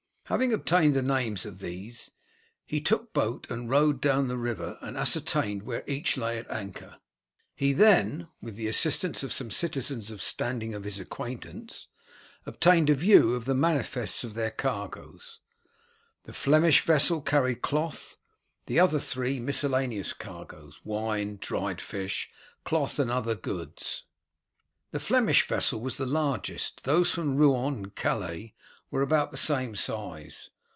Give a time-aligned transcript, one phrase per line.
[0.31, 2.11] Having obtained the names of these,
[2.65, 7.01] he took boat and rowed down the river and ascertained where each lay at anchor.
[7.53, 11.89] He then, with the assistance of some citizens of standing of his acquaintance,
[12.45, 15.41] obtained a view of the manifests of their cargoes.
[16.23, 18.15] The Flemish vessel carried cloth,
[18.67, 22.29] the other three miscellaneous cargoes wine, dried fish,
[22.63, 24.05] cloth, and other goods.
[24.91, 28.55] The Flemish vessel was the largest, those from Rouen and Calais
[28.89, 30.49] were about the same size.